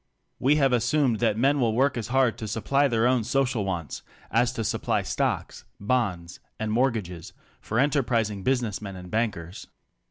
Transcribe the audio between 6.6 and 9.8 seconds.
mortgages for enterprising busi ness men and bankers.